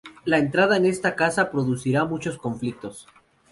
La 0.25 0.39
entrada 0.39 0.77
en 0.77 0.87
esta 0.87 1.15
casa 1.15 1.51
producirá 1.51 2.05
muchos 2.05 2.39
conflictos. 2.39 3.07